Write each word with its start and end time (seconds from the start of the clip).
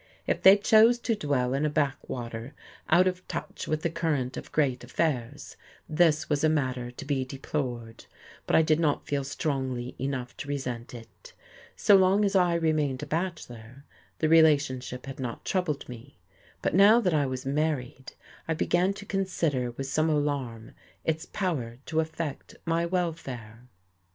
If 0.25 0.41
they 0.41 0.57
chose 0.57 0.97
to 0.97 1.13
dwell 1.13 1.53
in 1.53 1.63
a 1.63 1.69
backwater 1.69 2.55
out 2.89 3.05
of 3.05 3.27
touch 3.27 3.67
with 3.67 3.83
the 3.83 3.89
current 3.91 4.35
of 4.35 4.51
great 4.51 4.83
affairs, 4.83 5.55
this 5.87 6.27
was 6.27 6.43
a 6.43 6.49
matter 6.49 6.89
to 6.89 7.05
be 7.05 7.23
deplored, 7.23 8.05
but 8.47 8.55
I 8.55 8.63
did 8.63 8.79
not 8.79 9.05
feel 9.05 9.23
strongly 9.23 9.93
enough 9.99 10.35
to 10.37 10.47
resent 10.47 10.95
it. 10.95 11.33
So 11.75 11.95
long 11.95 12.25
as 12.25 12.35
I 12.35 12.55
remained 12.55 13.03
a 13.03 13.05
bachelor 13.05 13.85
the 14.17 14.27
relationship 14.27 15.05
had 15.05 15.19
not 15.19 15.45
troubled 15.45 15.87
me, 15.87 16.17
but 16.63 16.73
now 16.73 16.99
that 16.99 17.13
I 17.13 17.27
was 17.27 17.45
married 17.45 18.13
I 18.47 18.55
began 18.55 18.95
to 18.95 19.05
consider 19.05 19.69
with 19.69 19.85
some 19.85 20.09
alarm 20.09 20.71
its 21.05 21.27
power 21.27 21.77
to 21.85 21.99
affect 21.99 22.55
my 22.65 22.87
welfare. 22.87 23.67